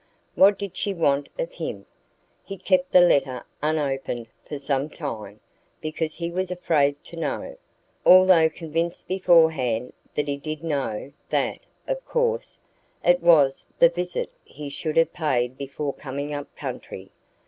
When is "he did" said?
10.27-10.63